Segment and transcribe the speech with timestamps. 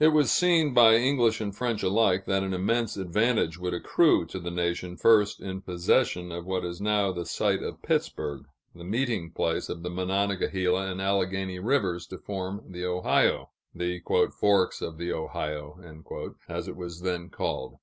[0.00, 4.24] It was early seen, by English and French alike, that an immense advantage would accrue
[4.28, 8.44] to the nation first in possession of what is now the site of Pittsburg,
[8.74, 14.00] the meeting place of the Monongahela and Alleghany rivers to form the Ohio the
[14.34, 15.76] "Forks of the Ohio,"
[16.48, 17.76] as it was then called.